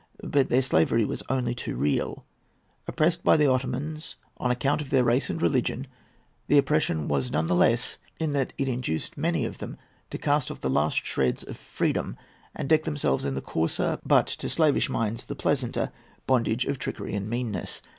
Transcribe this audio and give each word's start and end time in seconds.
But 0.23 0.49
their 0.49 0.63
slavery 0.63 1.05
was 1.05 1.21
only 1.29 1.53
too 1.53 1.75
real. 1.77 2.25
Oppressed 2.87 3.23
by 3.23 3.37
the 3.37 3.45
Ottomans 3.45 4.15
on 4.37 4.49
account 4.49 4.81
of 4.81 4.89
their 4.89 5.03
race 5.03 5.29
and 5.29 5.39
their 5.39 5.43
religion, 5.47 5.85
the 6.47 6.57
oppression 6.57 7.07
was 7.07 7.29
none 7.31 7.45
the 7.45 7.53
less 7.55 7.99
in 8.19 8.31
that 8.31 8.51
it 8.57 8.67
induced 8.67 9.15
many 9.15 9.45
of 9.45 9.59
them 9.59 9.77
to 10.09 10.17
cast 10.17 10.49
off 10.49 10.61
the 10.61 10.71
last 10.71 11.05
shreds 11.05 11.43
of 11.43 11.55
freedom 11.55 12.17
and 12.55 12.67
deck 12.67 12.83
themselves 12.85 13.25
in 13.25 13.35
the 13.35 13.41
coarser, 13.41 13.99
but, 14.03 14.25
to 14.25 14.49
slavish 14.49 14.89
minds, 14.89 15.25
the 15.25 15.35
pleasanter 15.35 15.91
bondage 16.25 16.65
of 16.65 16.79
trickery 16.79 17.13
and 17.13 17.29
meanness. 17.29 17.79